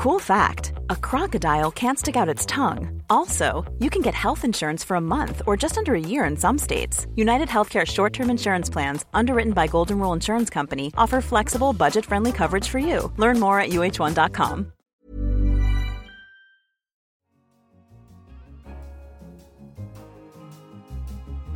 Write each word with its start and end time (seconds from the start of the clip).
Cool 0.00 0.18
fact 0.18 0.72
a 0.88 0.96
crocodile 0.96 1.70
can't 1.70 1.98
stick 1.98 2.16
out 2.16 2.26
its 2.26 2.46
tongue. 2.46 3.02
Also, 3.10 3.70
you 3.80 3.90
can 3.90 4.00
get 4.00 4.14
health 4.14 4.46
insurance 4.46 4.82
for 4.82 4.94
a 4.94 5.00
month 5.00 5.42
or 5.46 5.58
just 5.58 5.76
under 5.76 5.94
a 5.94 6.00
year 6.00 6.24
in 6.24 6.38
some 6.38 6.56
states. 6.56 7.06
United 7.16 7.48
Healthcare 7.48 7.86
short 7.86 8.14
term 8.14 8.30
insurance 8.30 8.70
plans, 8.70 9.04
underwritten 9.12 9.52
by 9.52 9.66
Golden 9.66 9.98
Rule 9.98 10.14
Insurance 10.14 10.48
Company, 10.48 10.90
offer 10.96 11.20
flexible, 11.20 11.74
budget 11.74 12.06
friendly 12.06 12.32
coverage 12.32 12.66
for 12.66 12.78
you. 12.78 13.12
Learn 13.18 13.38
more 13.38 13.60
at 13.60 13.72
uhone.com. 13.72 14.72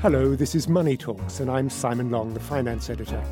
Hello, 0.00 0.36
this 0.36 0.54
is 0.54 0.68
Money 0.68 0.98
Talks, 0.98 1.40
and 1.40 1.50
I'm 1.50 1.70
Simon 1.70 2.10
Long, 2.10 2.34
the 2.34 2.40
finance 2.40 2.90
editor. 2.90 3.24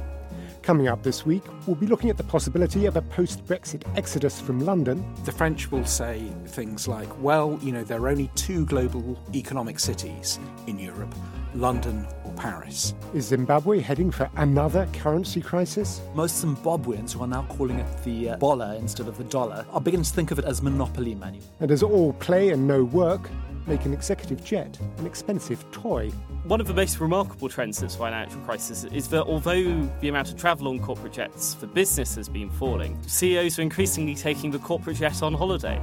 Coming 0.63 0.87
up 0.87 1.03
this 1.03 1.27
week, 1.27 1.43
we'll 1.67 1.75
be 1.75 1.89
looking 1.89 2.09
at 2.09 2.17
the 2.17 2.23
possibility 2.23 2.87
of 2.87 2.97
a 2.97 3.03
post 3.03 3.45
Brexit 3.47 3.83
exodus 3.97 4.41
from 4.41 4.61
London. 4.65 5.05
The 5.25 5.33
French 5.33 5.73
will 5.73 5.85
say 5.85 6.31
things 6.47 6.87
like, 6.87 7.09
well, 7.21 7.59
you 7.61 7.73
know, 7.73 7.83
there 7.83 8.01
are 8.01 8.09
only 8.09 8.31
two 8.37 8.65
global 8.67 9.19
economic 9.35 9.81
cities 9.81 10.39
in 10.69 10.79
Europe 10.79 11.13
London 11.55 12.07
or 12.25 12.33
Paris. 12.33 12.95
Is 13.13 13.27
Zimbabwe 13.27 13.81
heading 13.81 14.11
for 14.11 14.31
another 14.37 14.89
currency 14.93 15.41
crisis? 15.41 16.01
Most 16.15 16.43
Zimbabweans, 16.43 17.13
who 17.13 17.23
are 17.23 17.27
now 17.27 17.43
calling 17.51 17.79
it 17.79 18.05
the 18.05 18.31
uh, 18.31 18.37
bollar 18.37 18.75
instead 18.79 19.09
of 19.09 19.19
the 19.19 19.25
dollar, 19.25 19.67
are 19.73 19.81
beginning 19.81 20.05
to 20.05 20.13
think 20.13 20.31
of 20.31 20.39
it 20.39 20.45
as 20.45 20.63
monopoly 20.63 21.15
money. 21.15 21.41
And 21.61 21.69
does 21.69 21.83
all 21.83 22.13
play 22.15 22.51
and 22.51 22.67
no 22.67 22.85
work 22.85 23.29
make 23.67 23.85
an 23.85 23.93
executive 23.93 24.45
jet 24.45 24.79
an 24.99 25.07
expensive 25.07 25.65
toy? 25.71 26.11
One 26.45 26.61
of 26.61 26.67
the 26.67 26.75
most 26.75 27.01
remarkable 27.01 27.49
trends 27.49 27.79
this 27.79 27.97
financial 27.97 28.41
crisis 28.41 28.85
is 28.85 29.09
that 29.09 29.25
although 29.25 29.89
the 30.01 30.09
amount 30.09 30.31
of 30.31 30.37
travel 30.37 30.69
on 30.69 30.81
corporate 30.81 31.13
jets 31.13 31.55
for 31.55 31.67
business 31.67 32.15
has 32.17 32.29
been 32.29 32.51
falling, 32.51 32.99
CEOs 33.07 33.59
are 33.59 33.63
increasingly 33.63 34.15
taking 34.15 34.51
the 34.51 34.59
corporate 34.59 34.97
jet 34.97 35.23
on 35.23 35.35
holiday. 35.35 35.81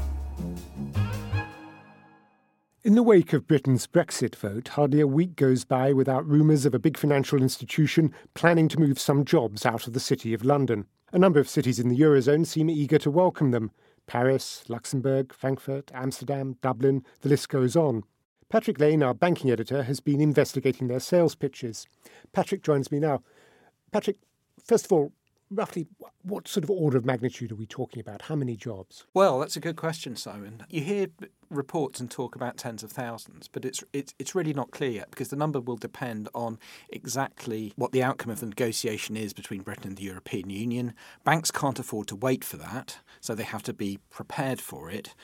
In 2.82 2.96
the 2.96 3.04
wake 3.04 3.34
of 3.34 3.46
Britain's 3.46 3.88
Brexit 3.88 4.36
vote, 4.36 4.70
hardly 4.70 5.02
a 5.02 5.08
week 5.08 5.36
goes 5.36 5.66
by 5.66 5.91
without 5.91 6.26
rumours 6.26 6.66
of 6.66 6.74
a 6.74 6.80
big 6.80 6.98
financial 6.98 7.41
institution 7.41 8.14
planning 8.34 8.70
to 8.70 8.80
move 8.80 8.98
some 8.98 9.26
jobs 9.26 9.66
out 9.66 9.86
of 9.86 9.93
the 9.93 9.99
City 9.99 10.34
of 10.34 10.46
London. 10.46 10.86
A 11.12 11.20
number 11.20 11.40
of 11.40 11.49
cities 11.49 11.80
in 11.80 11.90
the 11.90 11.99
Eurozone 11.99 12.46
seem 12.46 12.70
eager 12.70 12.98
to 12.99 13.12
welcome 13.12 13.52
them 13.52 13.71
Paris, 14.10 14.63
Luxembourg, 14.68 15.32
Frankfurt, 15.32 15.91
Amsterdam, 15.93 16.57
Dublin, 16.63 17.05
the 17.21 17.29
list 17.29 17.48
goes 17.48 17.76
on. 17.76 18.04
Patrick 18.49 18.79
Lane, 18.79 19.04
our 19.04 19.13
banking 19.13 19.52
editor, 19.52 19.84
has 19.84 19.99
been 19.99 20.20
investigating 20.20 20.88
their 20.88 20.99
sales 20.99 21.35
pitches. 21.35 21.85
Patrick 22.34 22.63
joins 22.63 22.91
me 22.91 22.99
now. 22.99 23.21
Patrick, 23.91 24.18
first 24.65 24.85
of 24.85 24.91
all, 24.91 25.12
roughly 25.52 25.88
what 26.24 26.48
sort 26.48 26.64
of 26.64 26.70
order 26.70 26.98
of 26.98 27.05
magnitude 27.05 27.52
are 27.52 27.55
we 27.55 27.66
talking 27.66 28.00
about? 28.00 28.24
How 28.24 28.36
many 28.36 28.55
jobs? 28.55 29.05
Well, 29.14 29.40
that's 29.40 29.55
a 29.55 29.60
good 29.60 29.76
question, 29.76 30.16
Simon. 30.16 30.64
You 30.70 30.82
hear 30.82 31.08
reports 31.50 32.00
and 32.00 32.10
talk 32.10 32.36
about 32.36 32.58
tens 32.58 32.84
of 32.84 32.92
thousands, 32.92 33.48
but 33.48 33.66
it's 33.66 33.84
it's 33.94 34.14
it's 34.20 34.36
really 34.36 34.54
not 34.54 34.72
clear 34.72 34.92
yet 34.92 35.10
because 35.10 35.30
the 35.30 35.36
number 35.36 35.60
will 35.60 35.77
depend 35.77 36.30
on 36.36 36.60
exactly 36.90 37.74
what 37.76 37.92
the 37.92 38.04
outcome 38.04 38.32
of 38.32 38.40
the 38.40 38.46
negotiation 38.46 39.18
is 39.18 39.34
between 39.34 39.62
Britain 39.62 39.88
and 39.88 39.98
the 39.98 40.04
European 40.04 40.50
Union. 40.50 40.94
Banks 41.24 41.52
can't 41.52 41.80
afford 41.80 42.08
to 42.08 42.16
wait 42.16 42.44
for 42.44 42.58
that, 42.58 43.00
so 43.20 43.34
they 43.34 43.44
have 43.44 43.64
to 43.64 43.74
be 43.74 44.00
prepared 44.10 44.62
for 44.62 44.90
it. 44.90 45.16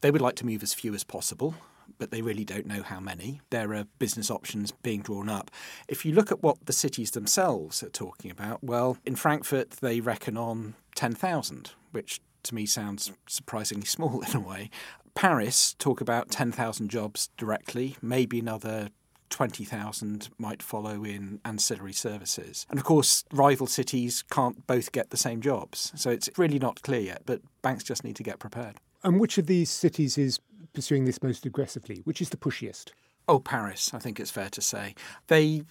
They 0.00 0.10
would 0.10 0.20
like 0.20 0.36
to 0.36 0.46
move 0.46 0.62
as 0.62 0.74
few 0.74 0.94
as 0.94 1.04
possible 1.04 1.54
but 1.98 2.10
they 2.10 2.22
really 2.22 2.44
don't 2.44 2.66
know 2.66 2.82
how 2.82 3.00
many. 3.00 3.40
There 3.50 3.74
are 3.74 3.84
business 3.98 4.30
options 4.30 4.72
being 4.72 5.02
drawn 5.02 5.28
up. 5.28 5.50
If 5.88 6.04
you 6.04 6.12
look 6.12 6.30
at 6.30 6.42
what 6.42 6.66
the 6.66 6.72
cities 6.72 7.12
themselves 7.12 7.82
are 7.82 7.90
talking 7.90 8.30
about, 8.30 8.62
well, 8.62 8.98
in 9.04 9.16
Frankfurt, 9.16 9.70
they 9.72 10.00
reckon 10.00 10.36
on 10.36 10.74
10,000, 10.94 11.72
which 11.92 12.20
to 12.44 12.54
me 12.54 12.66
sounds 12.66 13.12
surprisingly 13.26 13.86
small 13.86 14.20
in 14.28 14.36
a 14.36 14.40
way. 14.40 14.70
Paris 15.14 15.74
talk 15.78 16.00
about 16.00 16.30
10,000 16.30 16.88
jobs 16.88 17.28
directly, 17.36 17.96
maybe 18.00 18.38
another 18.38 18.88
20,000 19.32 20.28
might 20.38 20.62
follow 20.62 21.04
in 21.04 21.40
ancillary 21.44 21.92
services. 21.92 22.66
And 22.70 22.78
of 22.78 22.84
course, 22.84 23.24
rival 23.32 23.66
cities 23.66 24.22
can't 24.30 24.66
both 24.66 24.92
get 24.92 25.10
the 25.10 25.16
same 25.16 25.40
jobs. 25.40 25.90
So 25.96 26.10
it's 26.10 26.28
really 26.36 26.58
not 26.58 26.82
clear 26.82 27.00
yet, 27.00 27.22
but 27.24 27.40
banks 27.62 27.82
just 27.82 28.04
need 28.04 28.16
to 28.16 28.22
get 28.22 28.38
prepared. 28.38 28.76
And 29.02 29.18
which 29.18 29.38
of 29.38 29.46
these 29.46 29.70
cities 29.70 30.16
is 30.16 30.38
pursuing 30.72 31.04
this 31.04 31.22
most 31.22 31.46
aggressively? 31.46 32.00
Which 32.04 32.20
is 32.20 32.30
the 32.30 32.36
pushiest? 32.36 32.92
Oh, 33.28 33.38
Paris, 33.38 33.92
I 33.94 33.98
think 33.98 34.18
it's 34.18 34.30
fair 34.30 34.48
to 34.50 34.60
say. 34.60 34.94
They 35.28 35.62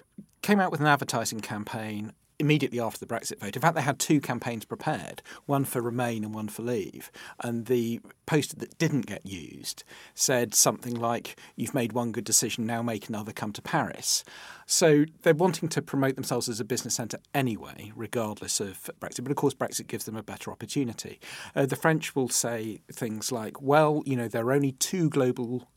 came 0.41 0.59
out 0.59 0.71
with 0.71 0.79
an 0.79 0.87
advertising 0.87 1.41
campaign 1.41 2.13
immediately 2.41 2.79
after 2.79 2.99
the 2.99 3.05
Brexit 3.05 3.39
vote. 3.39 3.55
In 3.55 3.61
fact, 3.61 3.75
they 3.75 3.81
had 3.81 3.99
two 3.99 4.19
campaigns 4.19 4.65
prepared, 4.65 5.21
one 5.45 5.63
for 5.63 5.79
Remain 5.79 6.23
and 6.23 6.33
one 6.33 6.49
for 6.49 6.63
Leave. 6.63 7.11
And 7.39 7.67
the 7.67 8.01
poster 8.25 8.57
that 8.57 8.77
didn't 8.77 9.05
get 9.05 9.25
used 9.25 9.83
said 10.13 10.53
something 10.53 10.95
like, 10.95 11.39
You've 11.55 11.75
made 11.75 11.93
one 11.93 12.11
good 12.11 12.25
decision, 12.25 12.65
now 12.65 12.81
make 12.81 13.07
another, 13.07 13.31
come 13.31 13.53
to 13.53 13.61
Paris. 13.61 14.23
So 14.65 15.05
they're 15.21 15.33
wanting 15.33 15.69
to 15.69 15.81
promote 15.81 16.15
themselves 16.15 16.49
as 16.49 16.59
a 16.59 16.65
business 16.65 16.95
centre 16.95 17.19
anyway, 17.33 17.91
regardless 17.95 18.59
of 18.59 18.89
Brexit. 18.99 19.23
But 19.23 19.31
of 19.31 19.37
course, 19.37 19.53
Brexit 19.53 19.87
gives 19.87 20.05
them 20.05 20.17
a 20.17 20.23
better 20.23 20.51
opportunity. 20.51 21.19
Uh, 21.55 21.67
the 21.67 21.75
French 21.75 22.15
will 22.15 22.29
say 22.29 22.81
things 22.91 23.31
like, 23.31 23.61
Well, 23.61 24.01
you 24.05 24.15
know, 24.15 24.27
there 24.27 24.45
are 24.45 24.53
only 24.53 24.71
two 24.73 25.09
global 25.09 25.69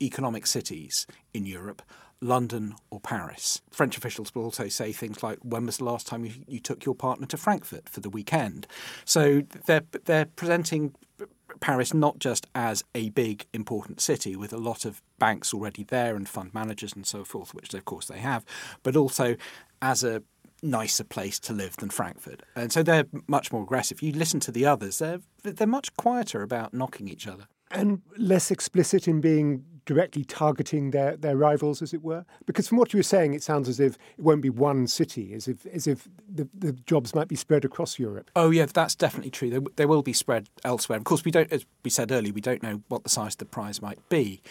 economic 0.00 0.46
cities 0.46 1.06
in 1.32 1.44
Europe 1.44 1.82
London 2.24 2.74
or 2.90 3.00
Paris. 3.00 3.60
French 3.70 3.98
officials 3.98 4.34
will 4.34 4.44
also 4.44 4.68
say 4.68 4.92
things 4.92 5.22
like, 5.22 5.38
"When 5.42 5.66
was 5.66 5.76
the 5.76 5.84
last 5.84 6.06
time 6.06 6.24
you, 6.24 6.32
you 6.48 6.58
took 6.58 6.84
your 6.84 6.94
partner 6.94 7.26
to 7.26 7.36
Frankfurt 7.36 7.88
for 7.88 8.00
the 8.00 8.08
weekend?" 8.08 8.66
So 9.04 9.42
they're 9.66 9.84
they're 10.06 10.24
presenting 10.24 10.94
Paris 11.60 11.92
not 11.92 12.18
just 12.18 12.46
as 12.54 12.82
a 12.94 13.10
big 13.10 13.46
important 13.52 14.00
city 14.00 14.36
with 14.36 14.52
a 14.52 14.58
lot 14.58 14.84
of 14.84 15.02
banks 15.18 15.52
already 15.52 15.84
there 15.84 16.16
and 16.16 16.28
fund 16.28 16.52
managers 16.54 16.94
and 16.94 17.06
so 17.06 17.24
forth, 17.24 17.54
which 17.54 17.74
of 17.74 17.84
course 17.84 18.06
they 18.06 18.18
have, 18.18 18.44
but 18.82 18.96
also 18.96 19.36
as 19.82 20.02
a 20.02 20.22
nicer 20.62 21.04
place 21.04 21.38
to 21.38 21.52
live 21.52 21.76
than 21.76 21.90
Frankfurt. 21.90 22.42
And 22.56 22.72
so 22.72 22.82
they're 22.82 23.04
much 23.26 23.52
more 23.52 23.62
aggressive. 23.62 24.02
You 24.02 24.12
listen 24.12 24.40
to 24.40 24.52
the 24.52 24.64
others, 24.64 24.98
they're 24.98 25.20
they're 25.42 25.66
much 25.66 25.94
quieter 25.96 26.42
about 26.42 26.72
knocking 26.72 27.06
each 27.06 27.26
other. 27.26 27.46
And 27.70 28.00
less 28.16 28.50
explicit 28.50 29.06
in 29.06 29.20
being 29.20 29.73
directly 29.86 30.24
targeting 30.24 30.90
their, 30.90 31.16
their 31.16 31.36
rivals, 31.36 31.82
as 31.82 31.92
it 31.92 32.02
were? 32.02 32.24
Because 32.46 32.68
from 32.68 32.78
what 32.78 32.92
you 32.92 32.98
were 32.98 33.04
saying, 33.04 33.34
it 33.34 33.42
sounds 33.42 33.68
as 33.68 33.80
if 33.80 33.94
it 34.16 34.24
won't 34.24 34.42
be 34.42 34.50
one 34.50 34.86
city, 34.86 35.34
as 35.34 35.48
if 35.48 35.66
as 35.66 35.86
if 35.86 36.08
the, 36.28 36.48
the 36.54 36.72
jobs 36.72 37.14
might 37.14 37.28
be 37.28 37.36
spread 37.36 37.64
across 37.64 37.98
Europe. 37.98 38.30
Oh 38.36 38.50
yeah, 38.50 38.66
that's 38.66 38.94
definitely 38.94 39.30
true. 39.30 39.50
They, 39.50 39.60
they 39.76 39.86
will 39.86 40.02
be 40.02 40.12
spread 40.12 40.48
elsewhere. 40.64 40.98
Of 40.98 41.04
course, 41.04 41.24
we 41.24 41.30
don't, 41.30 41.50
as 41.52 41.66
we 41.82 41.90
said 41.90 42.12
earlier, 42.12 42.32
we 42.32 42.40
don't 42.40 42.62
know 42.62 42.82
what 42.88 43.04
the 43.04 43.10
size 43.10 43.34
of 43.34 43.38
the 43.38 43.44
prize 43.46 43.82
might 43.82 44.08
be. 44.08 44.42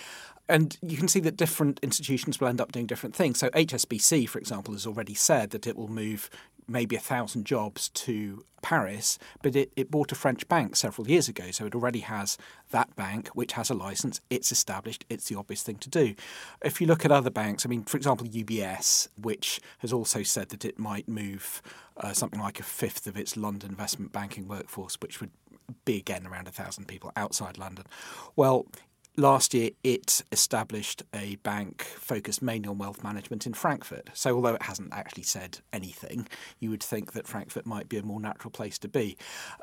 And 0.50 0.78
you 0.82 0.98
can 0.98 1.08
see 1.08 1.22
that 1.22 1.38
different 1.38 1.80
institutions 1.82 2.40
will 2.40 2.50
end 2.50 2.60
up 2.60 2.74
doing 2.74 2.86
different 2.86 3.16
things. 3.16 3.40
So 3.40 3.50
HSBC, 3.52 4.28
for 4.28 4.40
example, 4.40 4.74
has 4.74 4.86
already 4.86 5.14
said 5.14 5.52
that 5.52 5.66
it 5.66 5.78
will 5.78 5.88
move 5.88 6.30
maybe 6.68 6.96
a 6.96 7.00
thousand 7.00 7.46
jobs 7.46 7.90
to 7.90 8.46
Paris, 8.62 9.20
but 9.42 9.56
it, 9.56 9.72
it 9.76 9.92
bought 9.92 10.12
a 10.12 10.16
French 10.16 10.48
bank 10.48 10.76
several 10.76 11.08
years 11.08 11.28
ago, 11.28 11.52
so 11.52 11.66
it 11.66 11.76
already 11.76 12.00
has 12.00 12.38
that 12.72 12.96
bank, 12.96 13.28
which 13.30 13.54
has 13.54 13.70
a 13.70 13.74
license. 13.74 14.22
It's 14.30 14.52
established. 14.52 15.06
It's 15.10 15.28
the 15.28 15.36
obvious 15.36 15.62
thing 15.62 15.78
to 15.78 15.90
do. 15.90 16.16
If 16.64 16.82
you 16.82 16.88
look 16.88 17.06
at 17.06 17.12
other 17.12 17.30
banks, 17.30 17.66
I 17.66 17.70
mean, 17.70 17.84
for 17.84 17.98
example, 17.98 18.26
UBS, 18.26 19.10
which 19.22 19.60
has 19.80 19.94
also 19.94 20.24
said 20.24 20.50
that 20.50 20.66
it 20.66 20.80
might 20.80 21.08
move 21.08 21.62
uh, 21.98 22.14
something 22.14 22.40
like 22.40 22.60
a 22.60 22.64
fifth 22.64 23.06
of 23.06 23.18
its 23.18 23.38
London 23.38 23.70
investment 23.70 24.12
banking 24.12 24.48
workforce, 24.48 24.98
which 25.02 25.20
would 25.20 25.32
be 25.86 25.98
again 25.98 26.26
around 26.26 26.48
a 26.48 26.52
thousand 26.52 26.88
people 26.88 27.12
outside 27.16 27.58
London. 27.58 27.86
Well, 28.36 28.66
Last 29.16 29.54
year, 29.54 29.70
it 29.84 30.24
established 30.32 31.04
a 31.14 31.36
bank 31.44 31.84
focused 31.84 32.42
mainly 32.42 32.68
on 32.68 32.80
wealth 32.80 33.04
management 33.04 33.46
in 33.46 33.54
Frankfurt. 33.54 34.10
So, 34.16 34.36
although 34.36 34.56
it 34.56 34.64
hasn't 34.64 34.92
actually 34.92 35.22
said 35.22 35.60
anything, 35.72 36.28
you 36.60 36.72
would 36.72 36.82
think 36.82 37.14
that 37.14 37.28
Frankfurt 37.28 37.68
might 37.68 37.88
be 37.88 37.98
a 37.98 38.04
more 38.04 38.20
natural 38.20 38.50
place 38.50 38.80
to 38.80 38.88
be. 38.88 39.16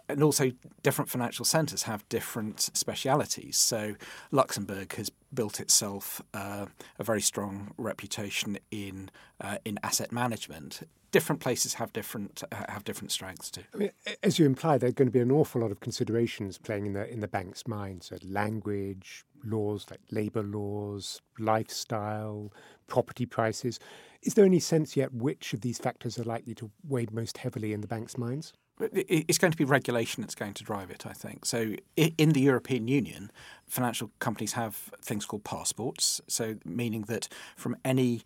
And 0.08 0.22
also, 0.22 0.52
different 0.84 1.10
financial 1.10 1.44
centres 1.44 1.82
have 1.82 2.08
different 2.08 2.70
specialities. 2.74 3.56
So, 3.56 3.96
Luxembourg 4.30 4.94
has 4.94 5.10
built 5.34 5.58
itself 5.58 6.22
uh, 6.32 6.66
a 7.00 7.02
very 7.02 7.20
strong 7.20 7.72
reputation 7.76 8.56
in 8.70 9.10
uh, 9.40 9.58
in 9.64 9.80
asset 9.82 10.12
management 10.12 10.82
different 11.10 11.40
places 11.40 11.74
have 11.74 11.92
different 11.92 12.42
uh, 12.52 12.64
have 12.68 12.84
different 12.84 13.12
strengths 13.12 13.50
too. 13.50 13.62
I 13.74 13.76
mean, 13.76 13.90
as 14.22 14.38
you 14.38 14.46
imply, 14.46 14.78
there 14.78 14.88
are 14.88 14.92
going 14.92 15.08
to 15.08 15.12
be 15.12 15.20
an 15.20 15.30
awful 15.30 15.60
lot 15.60 15.70
of 15.70 15.80
considerations 15.80 16.58
playing 16.58 16.86
in 16.86 16.92
the 16.92 17.10
in 17.10 17.20
the 17.20 17.28
bank's 17.28 17.66
mind. 17.66 18.02
So 18.02 18.16
language, 18.24 19.24
laws 19.44 19.86
like 19.90 20.00
labour 20.10 20.42
laws, 20.42 21.20
lifestyle, 21.38 22.52
property 22.86 23.26
prices. 23.26 23.78
Is 24.22 24.34
there 24.34 24.44
any 24.44 24.60
sense 24.60 24.96
yet 24.96 25.14
which 25.14 25.54
of 25.54 25.62
these 25.62 25.78
factors 25.78 26.18
are 26.18 26.24
likely 26.24 26.54
to 26.56 26.70
weigh 26.86 27.06
most 27.10 27.38
heavily 27.38 27.72
in 27.72 27.80
the 27.80 27.88
bank's 27.88 28.18
minds? 28.18 28.52
It's 28.92 29.38
going 29.38 29.50
to 29.50 29.58
be 29.58 29.64
regulation 29.64 30.22
that's 30.22 30.34
going 30.34 30.54
to 30.54 30.64
drive 30.64 30.90
it, 30.90 31.06
I 31.06 31.12
think. 31.12 31.44
So, 31.44 31.74
in 31.96 32.30
the 32.30 32.40
European 32.40 32.88
Union, 32.88 33.30
financial 33.66 34.10
companies 34.20 34.54
have 34.54 34.74
things 35.02 35.26
called 35.26 35.44
passports. 35.44 36.20
So, 36.28 36.56
meaning 36.64 37.02
that 37.02 37.28
from 37.56 37.76
any 37.84 38.22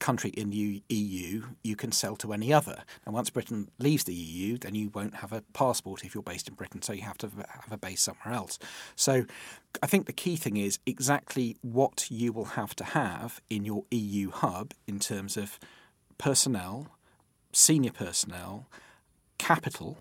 country 0.00 0.30
in 0.30 0.50
the 0.50 0.82
EU, 0.88 1.42
you 1.62 1.76
can 1.76 1.92
sell 1.92 2.16
to 2.16 2.32
any 2.32 2.52
other. 2.52 2.82
And 3.04 3.14
once 3.14 3.30
Britain 3.30 3.70
leaves 3.78 4.04
the 4.04 4.14
EU, 4.14 4.58
then 4.58 4.74
you 4.74 4.90
won't 4.90 5.16
have 5.16 5.32
a 5.32 5.42
passport 5.52 6.04
if 6.04 6.14
you're 6.14 6.22
based 6.22 6.48
in 6.48 6.54
Britain, 6.54 6.82
so 6.82 6.92
you 6.92 7.02
have 7.02 7.18
to 7.18 7.30
have 7.48 7.70
a 7.70 7.76
base 7.76 8.02
somewhere 8.02 8.34
else. 8.34 8.58
So 8.96 9.26
I 9.82 9.86
think 9.86 10.06
the 10.06 10.12
key 10.12 10.36
thing 10.36 10.56
is 10.56 10.78
exactly 10.86 11.56
what 11.62 12.10
you 12.10 12.32
will 12.32 12.56
have 12.56 12.74
to 12.76 12.84
have 12.84 13.40
in 13.48 13.64
your 13.64 13.84
EU 13.90 14.30
hub 14.30 14.72
in 14.86 14.98
terms 14.98 15.36
of 15.36 15.58
personnel, 16.18 16.88
senior 17.52 17.92
personnel, 17.92 18.66
capital, 19.38 19.98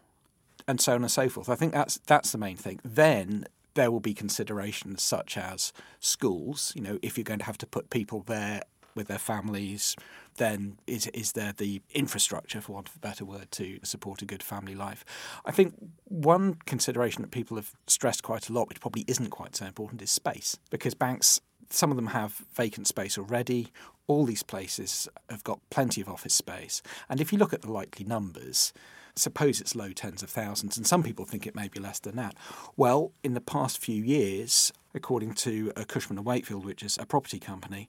and 0.67 0.81
so 0.81 0.93
on 0.93 1.01
and 1.01 1.11
so 1.11 1.29
forth. 1.29 1.49
I 1.49 1.55
think 1.55 1.73
that's 1.73 1.99
that's 2.07 2.31
the 2.31 2.37
main 2.37 2.57
thing. 2.57 2.79
Then 2.83 3.45
there 3.73 3.91
will 3.91 3.99
be 3.99 4.13
considerations 4.13 5.03
such 5.03 5.37
as 5.37 5.71
schools. 5.99 6.73
You 6.75 6.81
know, 6.81 6.99
if 7.01 7.17
you're 7.17 7.23
going 7.23 7.39
to 7.39 7.45
have 7.45 7.57
to 7.59 7.67
put 7.67 7.89
people 7.89 8.21
there 8.21 8.63
with 8.95 9.07
their 9.07 9.19
families, 9.19 9.95
then 10.37 10.77
is 10.87 11.07
is 11.07 11.33
there 11.33 11.53
the 11.55 11.81
infrastructure, 11.91 12.61
for 12.61 12.73
want 12.73 12.89
of 12.89 12.95
a 12.95 12.99
better 12.99 13.25
word, 13.25 13.51
to 13.51 13.79
support 13.83 14.21
a 14.21 14.25
good 14.25 14.43
family 14.43 14.75
life? 14.75 15.05
I 15.45 15.51
think 15.51 15.75
one 16.05 16.55
consideration 16.65 17.21
that 17.21 17.31
people 17.31 17.57
have 17.57 17.71
stressed 17.87 18.23
quite 18.23 18.49
a 18.49 18.53
lot, 18.53 18.69
which 18.69 18.81
probably 18.81 19.05
isn't 19.07 19.29
quite 19.29 19.55
so 19.55 19.65
important, 19.65 20.01
is 20.01 20.11
space, 20.11 20.57
because 20.69 20.93
banks. 20.93 21.41
Some 21.71 21.91
of 21.91 21.97
them 21.97 22.07
have 22.07 22.41
vacant 22.55 22.87
space 22.87 23.15
already. 23.15 23.71
All 24.07 24.25
these 24.25 24.41
places 24.41 25.07
have 25.29 25.43
got 25.43 25.59
plenty 25.69 26.01
of 26.01 26.09
office 26.09 26.33
space. 26.33 26.81
And 27.07 27.21
if 27.21 27.31
you 27.31 27.37
look 27.37 27.53
at 27.53 27.61
the 27.61 27.71
likely 27.71 28.05
numbers, 28.05 28.73
suppose 29.15 29.61
it's 29.61 29.75
low 29.75 29.91
tens 29.91 30.23
of 30.23 30.31
thousands, 30.31 30.77
and 30.77 30.87
some 30.87 31.03
people 31.03 31.25
think 31.25 31.45
it 31.45 31.55
may 31.55 31.67
be 31.67 31.79
less 31.79 31.99
than 31.99 32.15
that. 32.15 32.33
Well, 32.75 33.11
in 33.23 33.35
the 33.35 33.41
past 33.41 33.77
few 33.77 34.03
years, 34.03 34.73
according 34.95 35.33
to 35.33 35.71
Cushman 35.87 36.17
and 36.17 36.25
Wakefield, 36.25 36.65
which 36.65 36.81
is 36.81 36.97
a 36.97 37.05
property 37.05 37.39
company, 37.39 37.87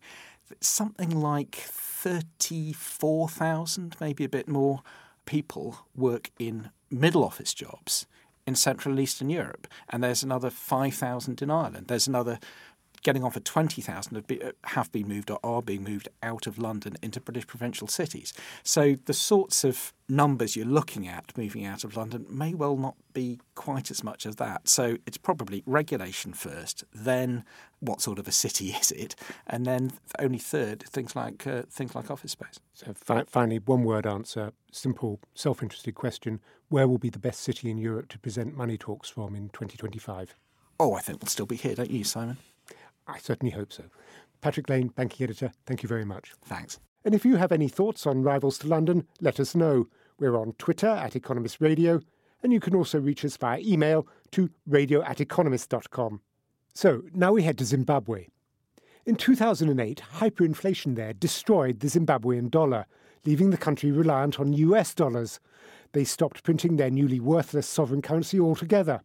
something 0.60 1.10
like 1.10 1.56
34,000, 1.56 3.96
maybe 4.00 4.24
a 4.24 4.28
bit 4.28 4.48
more, 4.48 4.82
people 5.26 5.86
work 5.94 6.30
in 6.38 6.70
middle 6.90 7.24
office 7.24 7.54
jobs 7.54 8.06
in 8.46 8.54
Central 8.54 8.92
and 8.92 9.00
Eastern 9.00 9.30
Europe. 9.30 9.66
And 9.88 10.02
there's 10.02 10.22
another 10.22 10.50
5,000 10.50 11.42
in 11.42 11.50
Ireland. 11.50 11.88
There's 11.88 12.08
another 12.08 12.38
getting 13.02 13.24
on 13.24 13.30
for 13.30 13.40
20,000 13.40 14.14
have, 14.14 14.26
be, 14.26 14.40
have 14.64 14.92
been 14.92 15.08
moved 15.08 15.30
or 15.30 15.38
are 15.42 15.62
being 15.62 15.84
moved 15.84 16.08
out 16.22 16.46
of 16.46 16.58
London 16.58 16.96
into 17.02 17.20
British 17.20 17.46
provincial 17.46 17.88
cities. 17.88 18.32
So 18.62 18.96
the 19.06 19.14
sorts 19.14 19.64
of 19.64 19.92
numbers 20.08 20.56
you're 20.56 20.66
looking 20.66 21.06
at 21.06 21.36
moving 21.36 21.64
out 21.64 21.84
of 21.84 21.96
London 21.96 22.26
may 22.28 22.52
well 22.52 22.76
not 22.76 22.96
be 23.12 23.38
quite 23.54 23.90
as 23.90 24.04
much 24.04 24.26
as 24.26 24.36
that. 24.36 24.68
So 24.68 24.96
it's 25.06 25.16
probably 25.16 25.62
regulation 25.66 26.32
first, 26.32 26.84
then 26.92 27.44
what 27.78 28.00
sort 28.00 28.18
of 28.18 28.28
a 28.28 28.32
city 28.32 28.68
is 28.80 28.90
it, 28.92 29.14
and 29.46 29.64
then 29.64 29.92
only 30.18 30.38
third 30.38 30.82
things 30.82 31.16
like 31.16 31.46
uh, 31.46 31.62
things 31.70 31.94
like 31.94 32.10
office 32.10 32.32
space. 32.32 32.60
So 32.74 32.92
fi- 32.94 33.24
finally, 33.26 33.58
one 33.58 33.84
word 33.84 34.06
answer, 34.06 34.52
simple, 34.70 35.20
self-interested 35.34 35.94
question: 35.94 36.40
Where 36.68 36.88
will 36.88 36.98
be 36.98 37.10
the 37.10 37.18
best 37.18 37.40
city 37.40 37.70
in 37.70 37.78
Europe 37.78 38.08
to 38.08 38.18
present 38.18 38.56
money 38.56 38.76
talks 38.76 39.08
from 39.08 39.34
in 39.34 39.48
2025? 39.50 40.34
Oh, 40.78 40.94
I 40.94 41.00
think 41.00 41.20
we'll 41.20 41.28
still 41.28 41.46
be 41.46 41.56
here, 41.56 41.74
don't 41.74 41.90
you, 41.90 42.04
Simon? 42.04 42.38
I 43.06 43.18
certainly 43.18 43.52
hope 43.52 43.72
so. 43.72 43.84
Patrick 44.40 44.68
Lane, 44.68 44.88
banking 44.88 45.24
editor, 45.24 45.52
thank 45.66 45.82
you 45.82 45.88
very 45.88 46.04
much. 46.04 46.32
Thanks. 46.44 46.78
And 47.04 47.14
if 47.14 47.24
you 47.24 47.36
have 47.36 47.52
any 47.52 47.68
thoughts 47.68 48.06
on 48.06 48.22
Rivals 48.22 48.58
to 48.58 48.68
London, 48.68 49.06
let 49.20 49.40
us 49.40 49.54
know. 49.54 49.88
We're 50.18 50.36
on 50.36 50.52
Twitter 50.58 50.88
at 50.88 51.16
Economist 51.16 51.60
Radio, 51.60 52.00
and 52.42 52.52
you 52.52 52.60
can 52.60 52.74
also 52.74 53.00
reach 53.00 53.24
us 53.24 53.36
via 53.36 53.60
email 53.60 54.06
to 54.32 54.50
radio 54.66 55.02
at 55.02 55.20
economist.com. 55.20 56.20
So 56.74 57.02
now 57.14 57.32
we 57.32 57.42
head 57.42 57.58
to 57.58 57.64
Zimbabwe. 57.64 58.28
In 59.06 59.16
2008, 59.16 60.02
hyperinflation 60.18 60.94
there 60.94 61.14
destroyed 61.14 61.80
the 61.80 61.88
Zimbabwean 61.88 62.50
dollar, 62.50 62.86
leaving 63.24 63.50
the 63.50 63.56
country 63.56 63.90
reliant 63.90 64.38
on 64.38 64.52
US 64.52 64.94
dollars. 64.94 65.40
They 65.92 66.04
stopped 66.04 66.42
printing 66.42 66.76
their 66.76 66.90
newly 66.90 67.18
worthless 67.18 67.66
sovereign 67.66 68.02
currency 68.02 68.38
altogether. 68.38 69.00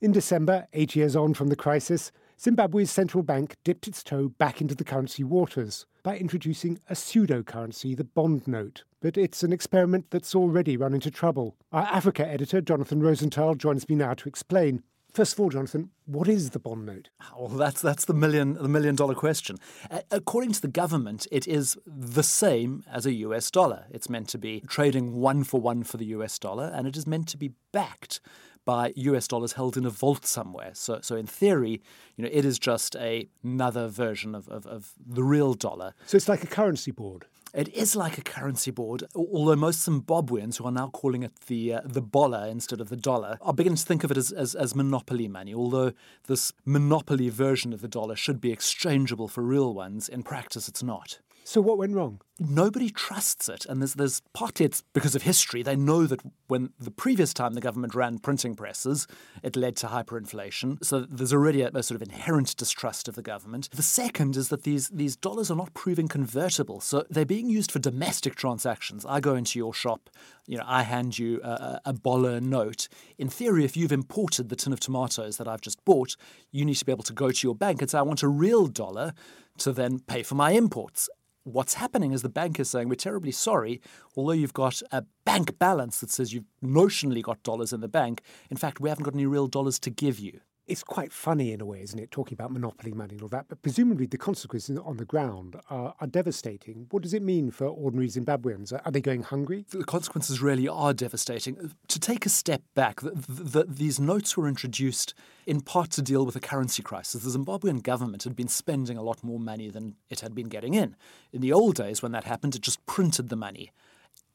In 0.00 0.12
December, 0.12 0.66
eight 0.72 0.96
years 0.96 1.14
on 1.14 1.34
from 1.34 1.48
the 1.48 1.56
crisis, 1.56 2.10
Zimbabwe's 2.40 2.90
central 2.92 3.24
bank 3.24 3.56
dipped 3.64 3.88
its 3.88 4.04
toe 4.04 4.28
back 4.28 4.60
into 4.60 4.76
the 4.76 4.84
currency 4.84 5.24
waters 5.24 5.86
by 6.04 6.16
introducing 6.16 6.78
a 6.88 6.94
pseudo 6.94 7.42
currency, 7.42 7.96
the 7.96 8.04
bond 8.04 8.46
note. 8.46 8.84
But 9.00 9.16
it's 9.16 9.42
an 9.42 9.52
experiment 9.52 10.06
that's 10.10 10.36
already 10.36 10.76
run 10.76 10.94
into 10.94 11.10
trouble. 11.10 11.56
Our 11.72 11.82
Africa 11.82 12.24
editor, 12.24 12.60
Jonathan 12.60 13.00
Rosenthal, 13.00 13.56
joins 13.56 13.88
me 13.88 13.96
now 13.96 14.14
to 14.14 14.28
explain. 14.28 14.84
First 15.12 15.32
of 15.32 15.40
all, 15.40 15.48
Jonathan, 15.48 15.90
what 16.04 16.28
is 16.28 16.50
the 16.50 16.60
bond 16.60 16.86
note? 16.86 17.10
Well, 17.36 17.48
that's 17.48 17.82
that's 17.82 18.04
the 18.04 18.14
million 18.14 18.54
the 18.54 18.68
million 18.68 18.94
dollar 18.94 19.14
question. 19.16 19.56
Uh, 19.90 20.00
according 20.12 20.52
to 20.52 20.60
the 20.60 20.68
government, 20.68 21.26
it 21.32 21.48
is 21.48 21.76
the 21.86 22.22
same 22.22 22.84
as 22.92 23.04
a 23.04 23.14
US 23.14 23.50
dollar. 23.50 23.86
It's 23.90 24.08
meant 24.08 24.28
to 24.28 24.38
be 24.38 24.60
trading 24.68 25.16
one 25.16 25.42
for 25.42 25.60
one 25.60 25.82
for 25.82 25.96
the 25.96 26.06
US 26.06 26.38
dollar, 26.38 26.70
and 26.72 26.86
it 26.86 26.96
is 26.96 27.06
meant 27.06 27.26
to 27.28 27.36
be 27.36 27.54
backed 27.72 28.20
by 28.68 28.92
US 28.96 29.26
dollars 29.26 29.54
held 29.54 29.78
in 29.78 29.86
a 29.86 29.90
vault 29.90 30.26
somewhere. 30.26 30.72
So, 30.74 30.98
so 31.00 31.16
in 31.16 31.26
theory, 31.26 31.80
you 32.16 32.24
know, 32.24 32.28
it 32.30 32.44
is 32.44 32.58
just 32.58 32.94
a, 32.96 33.26
another 33.42 33.88
version 33.88 34.34
of, 34.34 34.46
of, 34.50 34.66
of 34.66 34.92
the 35.06 35.24
real 35.24 35.54
dollar. 35.54 35.94
So 36.04 36.18
it's 36.18 36.28
like 36.28 36.44
a 36.44 36.46
currency 36.46 36.90
board. 36.90 37.24
It 37.54 37.70
is 37.70 37.96
like 37.96 38.18
a 38.18 38.20
currency 38.20 38.70
board, 38.70 39.04
although 39.14 39.56
most 39.56 39.88
Zimbabweans, 39.88 40.58
who 40.58 40.66
are 40.66 40.70
now 40.70 40.88
calling 40.88 41.22
it 41.22 41.32
the 41.46 41.72
uh, 41.76 41.80
the 41.82 42.02
bollar 42.02 42.46
instead 42.46 42.82
of 42.82 42.90
the 42.90 42.96
dollar, 42.96 43.38
are 43.40 43.54
beginning 43.54 43.78
to 43.78 43.86
think 43.86 44.04
of 44.04 44.10
it 44.10 44.18
as, 44.18 44.32
as, 44.32 44.54
as, 44.54 44.74
monopoly 44.74 45.28
money. 45.28 45.54
Although 45.54 45.92
this 46.26 46.52
monopoly 46.66 47.30
version 47.30 47.72
of 47.72 47.80
the 47.80 47.88
dollar 47.88 48.16
should 48.16 48.38
be 48.38 48.52
exchangeable 48.52 49.28
for 49.28 49.42
real 49.42 49.72
ones, 49.72 50.10
in 50.10 50.22
practice 50.24 50.68
it's 50.68 50.82
not. 50.82 51.20
So 51.48 51.62
what 51.62 51.78
went 51.78 51.94
wrong? 51.94 52.20
Nobody 52.38 52.90
trusts 52.90 53.48
it, 53.48 53.64
and 53.64 53.80
there's 53.80 53.94
there's 53.94 54.20
partly 54.34 54.66
it's 54.66 54.82
because 54.92 55.14
of 55.14 55.22
history. 55.22 55.62
They 55.62 55.76
know 55.76 56.04
that 56.04 56.20
when 56.46 56.74
the 56.78 56.90
previous 56.90 57.32
time 57.32 57.54
the 57.54 57.62
government 57.62 57.94
ran 57.94 58.18
printing 58.18 58.54
presses, 58.54 59.06
it 59.42 59.56
led 59.56 59.74
to 59.76 59.86
hyperinflation. 59.86 60.84
So 60.84 61.00
there's 61.00 61.32
already 61.32 61.62
a, 61.62 61.68
a 61.68 61.82
sort 61.82 61.96
of 61.96 62.06
inherent 62.06 62.54
distrust 62.54 63.08
of 63.08 63.14
the 63.14 63.22
government. 63.22 63.70
The 63.70 63.82
second 63.82 64.36
is 64.36 64.50
that 64.50 64.64
these 64.64 64.90
these 64.90 65.16
dollars 65.16 65.50
are 65.50 65.56
not 65.56 65.72
proving 65.72 66.06
convertible, 66.06 66.80
so 66.80 67.06
they're 67.08 67.24
being 67.24 67.48
used 67.48 67.72
for 67.72 67.78
domestic 67.78 68.34
transactions. 68.34 69.06
I 69.06 69.20
go 69.20 69.34
into 69.34 69.58
your 69.58 69.72
shop, 69.72 70.10
you 70.46 70.58
know, 70.58 70.64
I 70.66 70.82
hand 70.82 71.18
you 71.18 71.40
a, 71.42 71.80
a 71.86 71.92
bollar 71.94 72.42
note. 72.42 72.88
In 73.16 73.30
theory, 73.30 73.64
if 73.64 73.74
you've 73.74 73.90
imported 73.90 74.50
the 74.50 74.56
tin 74.56 74.74
of 74.74 74.80
tomatoes 74.80 75.38
that 75.38 75.48
I've 75.48 75.62
just 75.62 75.82
bought, 75.86 76.14
you 76.52 76.66
need 76.66 76.76
to 76.76 76.84
be 76.84 76.92
able 76.92 77.04
to 77.04 77.14
go 77.14 77.30
to 77.30 77.46
your 77.46 77.54
bank 77.54 77.80
and 77.80 77.90
say, 77.90 77.96
I 77.96 78.02
want 78.02 78.22
a 78.22 78.28
real 78.28 78.66
dollar 78.66 79.14
to 79.58 79.72
then 79.72 79.98
pay 79.98 80.22
for 80.22 80.36
my 80.36 80.52
imports 80.52 81.08
what's 81.44 81.74
happening 81.74 82.12
is 82.12 82.22
the 82.22 82.28
bank 82.28 82.60
is 82.60 82.70
saying, 82.70 82.88
We're 82.88 82.94
terribly 82.94 83.32
sorry, 83.32 83.80
although 84.16 84.32
you've 84.32 84.52
got 84.52 84.82
a 84.92 85.04
bank 85.24 85.58
balance 85.58 86.00
that 86.00 86.10
says 86.10 86.32
you've 86.32 86.44
notionally 86.62 87.22
got 87.22 87.42
dollars 87.42 87.72
in 87.72 87.80
the 87.80 87.88
bank, 87.88 88.22
in 88.50 88.56
fact, 88.56 88.80
we 88.80 88.88
haven't 88.88 89.04
got 89.04 89.14
any 89.14 89.26
real 89.26 89.46
dollars 89.46 89.78
to 89.80 89.90
give 89.90 90.18
you. 90.18 90.40
It's 90.68 90.84
quite 90.84 91.14
funny 91.14 91.52
in 91.52 91.62
a 91.62 91.64
way, 91.64 91.80
isn't 91.80 91.98
it, 91.98 92.10
talking 92.10 92.34
about 92.34 92.52
monopoly 92.52 92.92
money 92.92 93.14
and 93.14 93.22
all 93.22 93.28
that? 93.28 93.46
But 93.48 93.62
presumably 93.62 94.04
the 94.04 94.18
consequences 94.18 94.78
on 94.78 94.98
the 94.98 95.06
ground 95.06 95.56
are, 95.70 95.94
are 95.98 96.06
devastating. 96.06 96.88
What 96.90 97.02
does 97.02 97.14
it 97.14 97.22
mean 97.22 97.50
for 97.50 97.66
ordinary 97.66 98.08
Zimbabweans? 98.08 98.78
Are 98.84 98.92
they 98.92 99.00
going 99.00 99.22
hungry? 99.22 99.64
The 99.70 99.82
consequences 99.84 100.42
really 100.42 100.68
are 100.68 100.92
devastating. 100.92 101.72
To 101.88 101.98
take 101.98 102.26
a 102.26 102.28
step 102.28 102.60
back, 102.74 103.00
the, 103.00 103.12
the, 103.12 103.64
these 103.66 103.98
notes 103.98 104.36
were 104.36 104.46
introduced 104.46 105.14
in 105.46 105.62
part 105.62 105.90
to 105.92 106.02
deal 106.02 106.26
with 106.26 106.36
a 106.36 106.40
currency 106.40 106.82
crisis. 106.82 107.22
The 107.22 107.38
Zimbabwean 107.38 107.82
government 107.82 108.24
had 108.24 108.36
been 108.36 108.48
spending 108.48 108.98
a 108.98 109.02
lot 109.02 109.24
more 109.24 109.40
money 109.40 109.70
than 109.70 109.96
it 110.10 110.20
had 110.20 110.34
been 110.34 110.50
getting 110.50 110.74
in. 110.74 110.96
In 111.32 111.40
the 111.40 111.52
old 111.52 111.76
days, 111.76 112.02
when 112.02 112.12
that 112.12 112.24
happened, 112.24 112.54
it 112.54 112.60
just 112.60 112.84
printed 112.84 113.30
the 113.30 113.36
money 113.36 113.70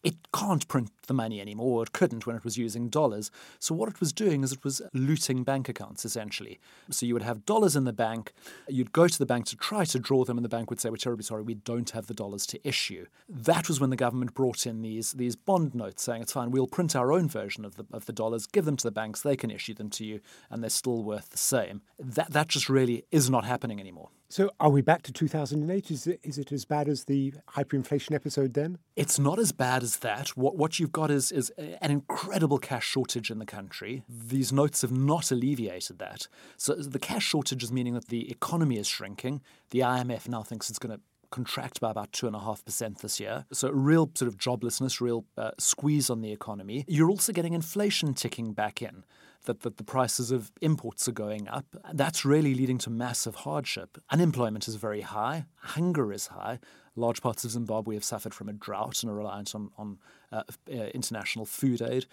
it 0.03 0.15
can't 0.34 0.67
print 0.67 0.91
the 1.07 1.13
money 1.13 1.41
anymore, 1.41 1.83
it 1.83 1.91
couldn't 1.93 2.25
when 2.25 2.36
it 2.36 2.43
was 2.43 2.57
using 2.57 2.89
dollars. 2.89 3.31
So 3.60 3.75
what 3.75 3.89
it 3.89 4.00
was 4.00 4.13
doing 4.13 4.43
is 4.43 4.51
it 4.51 4.63
was 4.63 4.81
looting 4.93 5.43
bank 5.43 5.69
accounts 5.69 6.05
essentially. 6.05 6.60
So 6.89 7.05
you 7.05 7.13
would 7.13 7.24
have 7.24 7.45
dollars 7.45 7.75
in 7.75 7.83
the 7.83 7.93
bank, 7.93 8.33
you'd 8.67 8.91
go 8.91 9.07
to 9.07 9.19
the 9.19 9.25
bank 9.25 9.45
to 9.48 9.55
try 9.55 9.86
to 9.86 10.00
draw 10.00 10.24
them, 10.24 10.38
and 10.38 10.45
the 10.45 10.50
bank 10.50 10.69
would 10.69 10.79
say, 10.79 10.89
"We're 10.89 10.98
terribly 10.98 11.24
sorry, 11.24 11.43
we 11.43 11.55
don't 11.55 11.89
have 11.91 12.07
the 12.07 12.13
dollars 12.13 12.45
to 12.48 12.67
issue." 12.67 13.05
That 13.29 13.67
was 13.67 13.79
when 13.79 13.89
the 13.89 13.95
government 13.95 14.33
brought 14.33 14.65
in 14.65 14.81
these 14.81 15.13
these 15.13 15.36
bond 15.36 15.75
notes, 15.75 16.03
saying, 16.03 16.22
"It's 16.22 16.33
fine, 16.33 16.51
we'll 16.51 16.67
print 16.67 16.95
our 16.95 17.12
own 17.12 17.27
version 17.27 17.65
of 17.65 17.75
the 17.75 17.86
of 17.91 18.05
the 18.05 18.13
dollars, 18.13 18.45
give 18.45 18.65
them 18.65 18.77
to 18.77 18.83
the 18.83 18.91
banks, 18.91 19.22
they 19.22 19.36
can 19.36 19.51
issue 19.51 19.74
them 19.74 19.89
to 19.91 20.05
you, 20.05 20.19
and 20.50 20.63
they're 20.63 20.69
still 20.69 21.03
worth 21.03 21.29
the 21.29 21.38
same." 21.38 21.81
That 22.00 22.31
that 22.31 22.48
just 22.48 22.69
really 22.69 23.05
is 23.12 23.29
not 23.29 23.45
happening 23.45 23.79
anymore. 23.79 24.10
So, 24.33 24.50
are 24.60 24.72
we 24.72 24.81
back 24.81 25.03
to 25.03 25.12
2008? 25.12 25.91
Is 25.91 26.07
it, 26.07 26.19
is 26.24 26.39
it 26.39 26.51
as 26.51 26.65
bad 26.65 26.89
as 26.89 27.03
the 27.03 27.36
hyperinflation 27.51 28.15
episode 28.15 28.55
then? 28.55 28.79
It's 28.95 29.19
not 29.19 29.38
as 29.38 29.51
bad 29.51 29.83
as 29.83 29.98
that. 29.98 30.29
What, 30.29 30.57
what 30.57 30.79
you've 30.79 30.91
got 30.93 31.12
is, 31.12 31.31
is 31.31 31.50
an 31.57 31.91
incredible 31.91 32.59
cash 32.59 32.85
shortage 32.88 33.29
in 33.29 33.39
the 33.39 33.45
country. 33.45 34.03
These 34.07 34.53
notes 34.53 34.81
have 34.83 34.91
not 34.91 35.31
alleviated 35.31 36.00
that. 36.00 36.27
So, 36.57 36.75
the 36.75 37.00
cash 37.00 37.25
shortage 37.25 37.63
is 37.63 37.71
meaning 37.71 37.95
that 37.95 38.07
the 38.07 38.31
economy 38.31 38.77
is 38.77 38.88
shrinking. 38.88 39.41
The 39.71 39.79
IMF 39.79 40.29
now 40.29 40.43
thinks 40.43 40.69
it's 40.69 40.79
going 40.79 40.95
to 40.95 41.01
contract 41.31 41.81
by 41.81 41.89
about 41.89 42.12
2.5% 42.12 43.00
this 43.00 43.19
year. 43.19 43.45
So, 43.51 43.69
real 43.71 44.09
sort 44.13 44.29
of 44.29 44.38
joblessness, 44.38 45.01
real 45.01 45.25
uh, 45.38 45.51
squeeze 45.57 46.09
on 46.09 46.21
the 46.21 46.31
economy. 46.31 46.85
You're 46.88 47.09
also 47.09 47.33
getting 47.33 47.53
inflation 47.53 48.13
ticking 48.13 48.53
back 48.53 48.81
in 48.81 49.03
that, 49.43 49.62
that 49.62 49.77
the 49.77 49.83
prices 49.83 50.31
of 50.31 50.51
imports 50.62 51.07
are 51.07 51.13
going 51.13 51.47
up. 51.47 51.65
That's 51.93 52.25
really 52.25 52.53
leading 52.53 52.77
to 52.79 52.89
massive 52.89 53.35
hardship. 53.35 53.97
Unemployment 54.09 54.67
is 54.67 54.75
very 54.75 55.01
high, 55.01 55.45
hunger 55.57 56.12
is 56.12 56.27
high. 56.27 56.59
Large 56.95 57.21
parts 57.21 57.43
of 57.43 57.51
Zimbabwe 57.51 57.95
have 57.95 58.03
suffered 58.03 58.33
from 58.33 58.50
a 58.50 58.53
drought 58.53 59.01
and 59.01 59.12
are 59.12 59.15
reliant 59.15 59.55
on, 59.55 59.71
on 59.77 59.97
uh, 60.31 60.43
uh, 60.69 60.73
international 60.93 61.45
food 61.45 61.81
aid. 61.81 62.05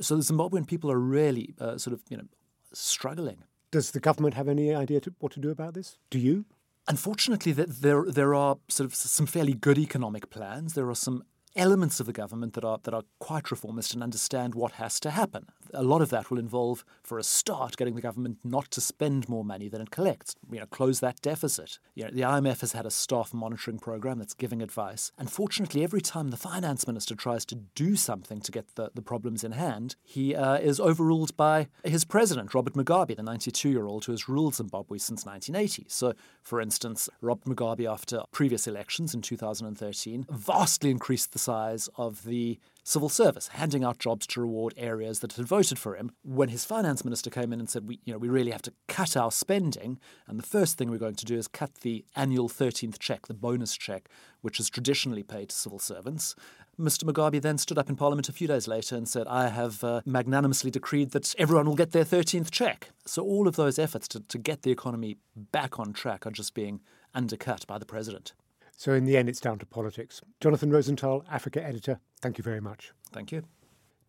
So 0.00 0.16
the 0.16 0.22
Zimbabwean 0.22 0.66
people 0.66 0.90
are 0.90 0.98
really 0.98 1.54
uh, 1.60 1.78
sort 1.78 1.94
of 1.94 2.02
you 2.08 2.16
know 2.16 2.24
struggling. 2.72 3.44
Does 3.70 3.92
the 3.92 4.00
government 4.00 4.34
have 4.34 4.48
any 4.48 4.74
idea 4.74 5.00
to, 5.00 5.14
what 5.18 5.32
to 5.32 5.40
do 5.40 5.50
about 5.50 5.74
this? 5.74 5.98
Do 6.10 6.18
you? 6.18 6.44
Unfortunately, 6.88 7.52
there 7.52 8.04
there 8.08 8.34
are 8.34 8.58
sort 8.68 8.86
of 8.86 8.94
some 8.94 9.26
fairly 9.26 9.54
good 9.54 9.78
economic 9.78 10.30
plans. 10.30 10.74
There 10.74 10.88
are 10.90 10.96
some 10.96 11.24
elements 11.56 12.00
of 12.00 12.06
the 12.06 12.12
government 12.12 12.54
that 12.54 12.64
are 12.64 12.78
that 12.82 12.94
are 12.94 13.04
quite 13.18 13.50
reformist 13.50 13.94
and 13.94 14.02
understand 14.02 14.54
what 14.54 14.72
has 14.72 14.98
to 15.00 15.10
happen. 15.10 15.46
A 15.72 15.82
lot 15.82 16.02
of 16.02 16.10
that 16.10 16.30
will 16.30 16.38
involve, 16.38 16.84
for 17.02 17.18
a 17.18 17.24
start, 17.24 17.76
getting 17.76 17.94
the 17.94 18.00
government 18.00 18.38
not 18.44 18.70
to 18.72 18.80
spend 18.80 19.28
more 19.28 19.44
money 19.44 19.68
than 19.68 19.80
it 19.80 19.90
collects. 19.90 20.36
You 20.50 20.60
know, 20.60 20.66
close 20.66 21.00
that 21.00 21.20
deficit. 21.20 21.78
You 21.94 22.04
know, 22.04 22.10
the 22.10 22.22
IMF 22.22 22.60
has 22.60 22.72
had 22.72 22.86
a 22.86 22.90
staff 22.90 23.32
monitoring 23.34 23.78
program 23.78 24.18
that's 24.18 24.34
giving 24.34 24.62
advice. 24.62 25.12
Unfortunately, 25.18 25.82
every 25.82 26.00
time 26.00 26.30
the 26.30 26.36
finance 26.36 26.86
minister 26.86 27.14
tries 27.14 27.44
to 27.46 27.56
do 27.74 27.96
something 27.96 28.40
to 28.40 28.52
get 28.52 28.74
the, 28.74 28.90
the 28.94 29.02
problems 29.02 29.42
in 29.44 29.52
hand, 29.52 29.96
he 30.02 30.34
uh, 30.34 30.56
is 30.56 30.80
overruled 30.80 31.36
by 31.36 31.68
his 31.84 32.04
president, 32.04 32.54
Robert 32.54 32.74
Mugabe, 32.74 33.16
the 33.16 33.22
92-year-old 33.22 34.04
who 34.04 34.12
has 34.12 34.28
ruled 34.28 34.54
Zimbabwe 34.54 34.98
since 34.98 35.26
1980. 35.26 35.86
So, 35.88 36.14
for 36.42 36.60
instance, 36.60 37.08
Robert 37.20 37.44
Mugabe, 37.44 37.90
after 37.90 38.22
previous 38.32 38.66
elections 38.66 39.14
in 39.14 39.22
2013, 39.22 40.26
vastly 40.30 40.90
increased 40.90 41.32
the 41.32 41.38
size 41.44 41.88
of 41.96 42.24
the 42.24 42.58
civil 42.82 43.08
service, 43.08 43.48
handing 43.48 43.82
out 43.82 43.98
jobs 43.98 44.26
to 44.26 44.40
reward 44.40 44.74
areas 44.76 45.20
that 45.20 45.32
had 45.32 45.46
voted 45.46 45.78
for 45.78 45.96
him. 45.96 46.10
When 46.22 46.50
his 46.50 46.64
finance 46.64 47.04
minister 47.04 47.30
came 47.30 47.52
in 47.52 47.58
and 47.58 47.68
said, 47.68 47.88
we, 47.88 48.00
you 48.04 48.12
know, 48.12 48.18
we 48.18 48.28
really 48.28 48.50
have 48.50 48.62
to 48.62 48.72
cut 48.88 49.16
our 49.16 49.32
spending, 49.32 49.98
and 50.26 50.38
the 50.38 50.46
first 50.46 50.76
thing 50.76 50.90
we're 50.90 50.98
going 50.98 51.14
to 51.14 51.24
do 51.24 51.36
is 51.36 51.48
cut 51.48 51.76
the 51.76 52.04
annual 52.14 52.48
13th 52.48 52.98
check, 52.98 53.26
the 53.26 53.34
bonus 53.34 53.76
check, 53.76 54.08
which 54.42 54.60
is 54.60 54.68
traditionally 54.68 55.22
paid 55.22 55.48
to 55.48 55.56
civil 55.56 55.78
servants. 55.78 56.34
Mr. 56.78 57.04
Mugabe 57.04 57.40
then 57.40 57.56
stood 57.56 57.78
up 57.78 57.88
in 57.88 57.96
Parliament 57.96 58.28
a 58.28 58.32
few 58.32 58.48
days 58.48 58.68
later 58.68 58.96
and 58.96 59.08
said, 59.08 59.26
I 59.28 59.48
have 59.48 59.82
uh, 59.84 60.02
magnanimously 60.04 60.70
decreed 60.70 61.12
that 61.12 61.34
everyone 61.38 61.66
will 61.66 61.76
get 61.76 61.92
their 61.92 62.04
13th 62.04 62.50
check. 62.50 62.90
So 63.06 63.22
all 63.22 63.46
of 63.46 63.56
those 63.56 63.78
efforts 63.78 64.08
to, 64.08 64.20
to 64.20 64.38
get 64.38 64.62
the 64.62 64.72
economy 64.72 65.16
back 65.36 65.78
on 65.78 65.92
track 65.92 66.26
are 66.26 66.30
just 66.30 66.52
being 66.54 66.80
undercut 67.14 67.66
by 67.66 67.78
the 67.78 67.86
president. 67.86 68.34
So, 68.76 68.92
in 68.92 69.04
the 69.04 69.16
end, 69.16 69.28
it's 69.28 69.40
down 69.40 69.58
to 69.60 69.66
politics. 69.66 70.20
Jonathan 70.40 70.70
Rosenthal, 70.70 71.24
Africa 71.30 71.64
editor, 71.64 72.00
thank 72.20 72.38
you 72.38 72.44
very 72.44 72.60
much. 72.60 72.92
Thank 73.12 73.32
you. 73.32 73.44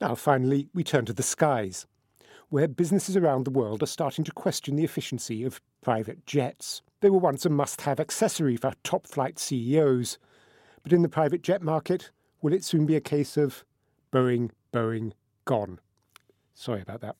Now, 0.01 0.15
finally, 0.15 0.67
we 0.74 0.84
turn 0.84 1.05
to 1.05 1.13
the 1.13 1.24
skies, 1.24 1.86
where 2.50 2.67
businesses 2.67 3.15
around 3.15 3.45
the 3.45 3.51
world 3.51 3.81
are 3.81 3.88
starting 3.88 4.25
to 4.25 4.31
question 4.31 4.75
the 4.75 4.84
efficiency 4.84 5.43
of 5.43 5.62
private 5.81 6.25
jets. 6.25 6.81
They 7.01 7.10
were 7.10 7.19
once 7.19 7.45
a 7.45 7.50
must 7.50 7.81
have 7.81 8.00
accessory 8.00 8.57
for 8.57 8.74
top 8.84 9.07
flight 9.07 9.39
CEOs. 9.39 10.17
But 10.84 10.93
in 10.93 11.01
the 11.01 11.10
private 11.10 11.41
jet 11.41 11.62
market, 11.62 12.12
will 12.41 12.53
it 12.53 12.63
soon 12.63 12.86
be 12.86 12.95
a 12.95 13.01
case 13.01 13.38
of 13.38 13.63
Boeing, 14.12 14.51
Boeing, 14.74 15.13
gone? 15.45 15.79
Sorry 16.53 16.81
about 16.81 17.01
that. 17.01 17.15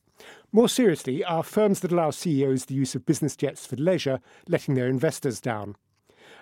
More 0.52 0.68
seriously, 0.68 1.24
are 1.24 1.42
firms 1.42 1.80
that 1.80 1.92
allow 1.92 2.10
CEOs 2.10 2.64
the 2.64 2.74
use 2.74 2.94
of 2.94 3.06
business 3.06 3.36
jets 3.36 3.66
for 3.66 3.76
leisure 3.76 4.20
letting 4.48 4.74
their 4.74 4.88
investors 4.88 5.40
down? 5.40 5.76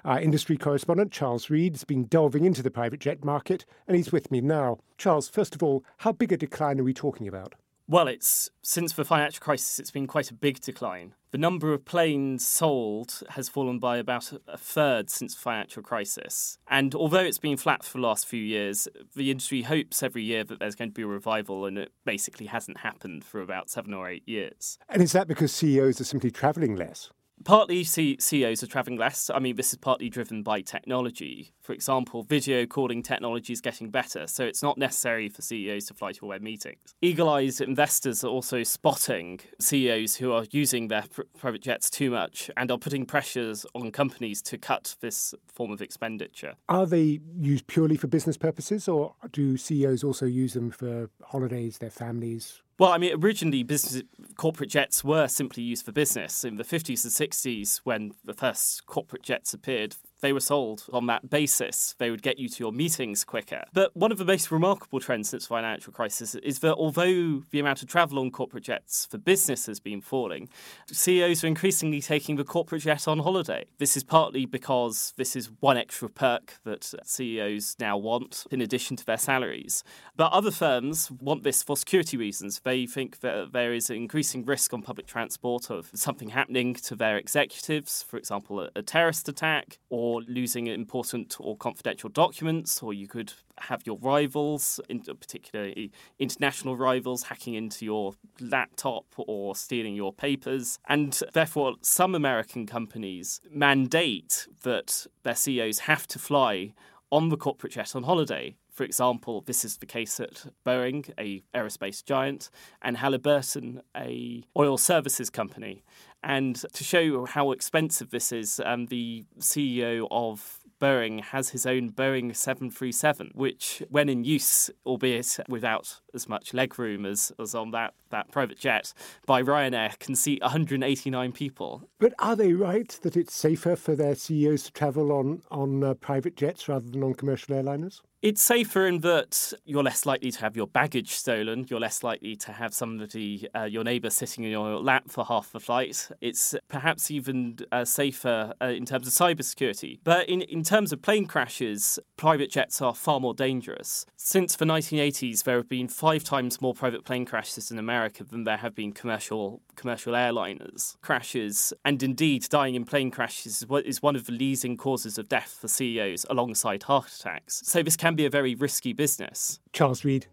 Our 0.04 0.20
industry 0.20 0.58
correspondent, 0.58 1.12
Charles 1.12 1.48
Reid, 1.48 1.72
has 1.72 1.84
been 1.84 2.04
delving 2.04 2.44
into 2.44 2.62
the 2.62 2.70
private 2.70 3.00
jet 3.00 3.24
market, 3.24 3.64
and 3.88 3.96
he's 3.96 4.12
with 4.12 4.30
me 4.30 4.42
now. 4.42 4.78
Charles, 4.98 5.30
first 5.30 5.54
of 5.54 5.62
all, 5.62 5.82
how 5.98 6.12
big 6.12 6.30
a 6.30 6.36
decline 6.36 6.78
are 6.78 6.84
we 6.84 6.92
talking 6.92 7.26
about? 7.26 7.54
Well, 7.88 8.08
it's 8.08 8.50
since 8.62 8.92
the 8.92 9.04
financial 9.04 9.42
crisis, 9.42 9.78
it's 9.78 9.90
been 9.90 10.06
quite 10.06 10.30
a 10.30 10.34
big 10.34 10.60
decline. 10.60 11.14
The 11.30 11.38
number 11.38 11.72
of 11.72 11.86
planes 11.86 12.46
sold 12.46 13.22
has 13.30 13.48
fallen 13.48 13.78
by 13.78 13.96
about 13.96 14.30
a 14.46 14.58
third 14.58 15.08
since 15.08 15.34
the 15.34 15.40
financial 15.40 15.82
crisis. 15.82 16.58
And 16.68 16.94
although 16.94 17.18
it's 17.18 17.38
been 17.38 17.56
flat 17.56 17.82
for 17.82 17.98
the 17.98 18.06
last 18.06 18.26
few 18.26 18.42
years, 18.42 18.86
the 19.14 19.30
industry 19.30 19.62
hopes 19.62 20.02
every 20.02 20.22
year 20.22 20.44
that 20.44 20.60
there's 20.60 20.74
going 20.74 20.90
to 20.90 20.94
be 20.94 21.02
a 21.02 21.06
revival, 21.06 21.64
and 21.64 21.78
it 21.78 21.92
basically 22.04 22.46
hasn't 22.46 22.78
happened 22.78 23.24
for 23.24 23.40
about 23.40 23.70
seven 23.70 23.94
or 23.94 24.08
eight 24.08 24.26
years. 24.28 24.78
And 24.88 25.02
is 25.02 25.12
that 25.12 25.28
because 25.28 25.50
CEOs 25.52 25.98
are 25.98 26.04
simply 26.04 26.30
travelling 26.30 26.76
less? 26.76 27.10
Partly 27.44 27.84
CEOs 27.84 28.62
are 28.62 28.66
traveling 28.66 28.98
less. 28.98 29.30
I 29.30 29.38
mean, 29.38 29.56
this 29.56 29.72
is 29.72 29.78
partly 29.78 30.08
driven 30.08 30.42
by 30.42 30.62
technology. 30.62 31.54
For 31.60 31.72
example, 31.72 32.22
video 32.22 32.66
calling 32.66 33.02
technology 33.02 33.52
is 33.52 33.60
getting 33.60 33.90
better, 33.90 34.26
so 34.26 34.44
it's 34.44 34.62
not 34.62 34.78
necessary 34.78 35.28
for 35.28 35.42
CEOs 35.42 35.86
to 35.86 35.94
fly 35.94 36.12
to 36.12 36.20
all 36.22 36.30
their 36.30 36.40
meetings. 36.40 36.94
Eagle 37.00 37.28
eyed 37.28 37.60
investors 37.60 38.24
are 38.24 38.28
also 38.28 38.62
spotting 38.62 39.40
CEOs 39.60 40.16
who 40.16 40.32
are 40.32 40.46
using 40.50 40.88
their 40.88 41.04
pr- 41.10 41.22
private 41.38 41.62
jets 41.62 41.90
too 41.90 42.10
much 42.10 42.50
and 42.56 42.70
are 42.70 42.78
putting 42.78 43.04
pressures 43.04 43.66
on 43.74 43.90
companies 43.90 44.40
to 44.42 44.58
cut 44.58 44.96
this 45.00 45.34
form 45.46 45.70
of 45.70 45.82
expenditure. 45.82 46.54
Are 46.68 46.86
they 46.86 47.20
used 47.38 47.66
purely 47.66 47.96
for 47.96 48.06
business 48.06 48.36
purposes, 48.36 48.88
or 48.88 49.14
do 49.32 49.56
CEOs 49.56 50.02
also 50.02 50.26
use 50.26 50.54
them 50.54 50.70
for 50.70 51.10
holidays, 51.22 51.78
their 51.78 51.90
families? 51.90 52.62
Well, 52.78 52.90
I 52.90 52.98
mean, 52.98 53.12
originally, 53.22 53.62
business 53.62 54.02
corporate 54.36 54.70
jets 54.70 55.04
were 55.04 55.28
simply 55.28 55.62
used 55.62 55.84
for 55.84 55.92
business. 55.92 56.44
In 56.44 56.56
the 56.56 56.64
50s 56.64 57.04
and 57.04 57.12
60s, 57.30 57.80
when 57.84 58.12
the 58.24 58.34
first 58.34 58.86
corporate 58.86 59.22
jets 59.22 59.54
appeared, 59.54 59.94
they 60.24 60.32
were 60.32 60.40
sold 60.40 60.86
on 60.90 61.04
that 61.06 61.28
basis. 61.28 61.94
They 61.98 62.10
would 62.10 62.22
get 62.22 62.38
you 62.38 62.48
to 62.48 62.64
your 62.64 62.72
meetings 62.72 63.24
quicker. 63.24 63.64
But 63.74 63.94
one 63.94 64.10
of 64.10 64.16
the 64.16 64.24
most 64.24 64.50
remarkable 64.50 64.98
trends 64.98 65.28
since 65.28 65.44
the 65.44 65.48
financial 65.48 65.92
crisis 65.92 66.34
is 66.36 66.60
that 66.60 66.76
although 66.76 67.42
the 67.50 67.60
amount 67.60 67.82
of 67.82 67.88
travel 67.88 68.18
on 68.18 68.30
corporate 68.30 68.64
jets 68.64 69.04
for 69.04 69.18
business 69.18 69.66
has 69.66 69.80
been 69.80 70.00
falling, 70.00 70.48
CEOs 70.90 71.44
are 71.44 71.46
increasingly 71.46 72.00
taking 72.00 72.36
the 72.36 72.44
corporate 72.44 72.80
jet 72.80 73.06
on 73.06 73.18
holiday. 73.18 73.66
This 73.76 73.98
is 73.98 74.02
partly 74.02 74.46
because 74.46 75.12
this 75.18 75.36
is 75.36 75.50
one 75.60 75.76
extra 75.76 76.08
perk 76.08 76.54
that 76.64 76.90
CEOs 77.04 77.76
now 77.78 77.98
want 77.98 78.46
in 78.50 78.62
addition 78.62 78.96
to 78.96 79.04
their 79.04 79.18
salaries. 79.18 79.84
But 80.16 80.32
other 80.32 80.50
firms 80.50 81.10
want 81.10 81.42
this 81.42 81.62
for 81.62 81.76
security 81.76 82.16
reasons. 82.16 82.60
They 82.64 82.86
think 82.86 83.20
that 83.20 83.52
there 83.52 83.74
is 83.74 83.90
increasing 83.90 84.46
risk 84.46 84.72
on 84.72 84.80
public 84.80 85.06
transport 85.06 85.70
of 85.70 85.90
something 85.92 86.30
happening 86.30 86.72
to 86.76 86.96
their 86.96 87.18
executives, 87.18 88.02
for 88.08 88.16
example, 88.16 88.60
a, 88.60 88.70
a 88.74 88.82
terrorist 88.82 89.28
attack 89.28 89.80
or 89.90 90.13
losing 90.22 90.66
important 90.66 91.36
or 91.40 91.56
confidential 91.56 92.08
documents, 92.08 92.82
or 92.82 92.92
you 92.92 93.06
could 93.06 93.32
have 93.58 93.82
your 93.84 93.98
rivals, 93.98 94.80
in 94.88 95.00
particularly 95.00 95.92
international 96.18 96.76
rivals, 96.76 97.24
hacking 97.24 97.54
into 97.54 97.84
your 97.84 98.14
laptop 98.40 99.06
or 99.16 99.54
stealing 99.54 99.94
your 99.94 100.12
papers. 100.12 100.78
And 100.88 101.20
therefore, 101.32 101.74
some 101.82 102.14
American 102.14 102.66
companies 102.66 103.40
mandate 103.50 104.46
that 104.62 105.06
their 105.22 105.34
CEOs 105.34 105.80
have 105.80 106.06
to 106.08 106.18
fly 106.18 106.74
on 107.10 107.28
the 107.28 107.36
corporate 107.36 107.72
jet 107.72 107.94
on 107.94 108.02
holiday. 108.02 108.56
For 108.74 108.82
example, 108.82 109.40
this 109.40 109.64
is 109.64 109.76
the 109.76 109.86
case 109.86 110.18
at 110.18 110.46
Boeing, 110.66 111.08
a 111.16 111.44
aerospace 111.54 112.04
giant, 112.04 112.50
and 112.82 112.96
Halliburton, 112.96 113.80
a 113.96 114.42
oil 114.58 114.76
services 114.76 115.30
company. 115.30 115.84
And 116.24 116.56
to 116.72 116.82
show 116.82 117.24
how 117.24 117.52
expensive 117.52 118.10
this 118.10 118.32
is, 118.32 118.60
um, 118.64 118.86
the 118.86 119.26
CEO 119.38 120.08
of 120.10 120.58
Boeing 120.80 121.22
has 121.22 121.50
his 121.50 121.66
own 121.66 121.90
Boeing 121.92 122.34
737, 122.34 123.30
which, 123.34 123.82
when 123.90 124.08
in 124.08 124.24
use, 124.24 124.70
albeit 124.84 125.38
without 125.48 126.00
as 126.12 126.28
much 126.28 126.52
legroom 126.52 127.06
as, 127.06 127.32
as 127.38 127.54
on 127.54 127.70
that, 127.70 127.94
that 128.10 128.30
private 128.32 128.58
jet, 128.58 128.92
by 129.24 129.42
Ryanair, 129.42 129.98
can 129.98 130.16
seat 130.16 130.42
189 130.42 131.32
people. 131.32 131.88
But 131.98 132.12
are 132.18 132.36
they 132.36 132.52
right 132.52 132.88
that 133.02 133.16
it's 133.16 133.34
safer 133.34 133.76
for 133.76 133.94
their 133.94 134.14
CEOs 134.14 134.64
to 134.64 134.72
travel 134.72 135.12
on, 135.12 135.42
on 135.50 135.84
uh, 135.84 135.94
private 135.94 136.36
jets 136.36 136.68
rather 136.68 136.88
than 136.88 137.02
on 137.02 137.14
commercial 137.14 137.54
airliners? 137.54 138.00
It's 138.24 138.40
safer 138.40 138.86
in 138.86 139.00
that 139.00 139.52
you're 139.66 139.82
less 139.82 140.06
likely 140.06 140.30
to 140.30 140.40
have 140.40 140.56
your 140.56 140.66
baggage 140.66 141.10
stolen. 141.10 141.66
You're 141.68 141.78
less 141.78 142.02
likely 142.02 142.36
to 142.36 142.52
have 142.52 142.72
somebody, 142.72 143.46
uh, 143.54 143.64
your 143.64 143.84
neighbour, 143.84 144.08
sitting 144.08 144.44
in 144.44 144.50
your 144.50 144.80
lap 144.80 145.10
for 145.10 145.26
half 145.26 145.52
the 145.52 145.60
flight. 145.60 146.08
It's 146.22 146.54
perhaps 146.68 147.10
even 147.10 147.58
uh, 147.70 147.84
safer 147.84 148.54
uh, 148.62 148.68
in 148.68 148.86
terms 148.86 149.06
of 149.06 149.12
cybersecurity. 149.12 149.98
But 150.02 150.26
in, 150.26 150.40
in 150.40 150.62
terms 150.62 150.90
of 150.90 151.02
plane 151.02 151.26
crashes, 151.26 151.98
private 152.16 152.50
jets 152.50 152.80
are 152.80 152.94
far 152.94 153.20
more 153.20 153.34
dangerous. 153.34 154.06
Since 154.16 154.56
the 154.56 154.64
1980s, 154.64 155.42
there 155.42 155.58
have 155.58 155.68
been 155.68 155.88
five 155.88 156.24
times 156.24 156.62
more 156.62 156.72
private 156.72 157.04
plane 157.04 157.26
crashes 157.26 157.70
in 157.70 157.78
America 157.78 158.24
than 158.24 158.44
there 158.44 158.56
have 158.56 158.74
been 158.74 158.92
commercial 158.92 159.60
commercial 159.76 160.14
airliners 160.14 160.96
crashes. 161.02 161.72
And 161.84 162.02
indeed, 162.02 162.46
dying 162.48 162.74
in 162.74 162.84
plane 162.84 163.10
crashes 163.10 163.66
is 163.84 164.02
one 164.02 164.16
of 164.16 164.26
the 164.26 164.32
leading 164.32 164.76
causes 164.76 165.18
of 165.18 165.28
death 165.28 165.58
for 165.60 165.68
CEOs, 165.68 166.24
alongside 166.30 166.84
heart 166.84 167.12
attacks. 167.12 167.60
So 167.64 167.82
this 167.82 167.96
can 167.96 168.13
be 168.16 168.26
a 168.26 168.30
very 168.30 168.54
risky 168.54 168.92
business. 168.92 169.60
Charles 169.72 170.04
Reid, 170.04 170.26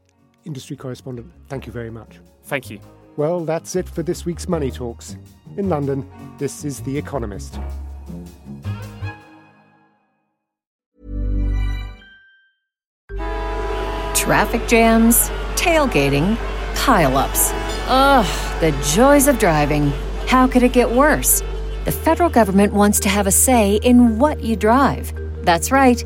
industry 0.45 0.75
correspondent, 0.75 1.31
thank 1.47 1.65
you 1.65 1.71
very 1.71 1.89
much. 1.89 2.19
Thank 2.43 2.69
you. 2.69 2.79
Well, 3.17 3.43
that's 3.45 3.75
it 3.75 3.89
for 3.89 4.03
this 4.03 4.25
week's 4.25 4.47
Money 4.47 4.71
Talks. 4.71 5.17
In 5.57 5.69
London, 5.69 6.09
this 6.38 6.63
is 6.63 6.81
The 6.81 6.97
Economist. 6.97 7.59
Traffic 14.15 14.65
jams, 14.67 15.29
tailgating, 15.55 16.38
pileups. 16.75 17.51
Ugh, 17.88 18.61
the 18.61 18.71
joys 18.93 19.27
of 19.27 19.39
driving. 19.39 19.91
How 20.27 20.47
could 20.47 20.63
it 20.63 20.71
get 20.71 20.91
worse? 20.91 21.41
The 21.83 21.91
federal 21.91 22.29
government 22.29 22.73
wants 22.73 23.00
to 23.01 23.09
have 23.09 23.27
a 23.27 23.31
say 23.31 23.75
in 23.77 24.19
what 24.19 24.41
you 24.41 24.55
drive. 24.55 25.11
That's 25.43 25.71
right. 25.71 26.05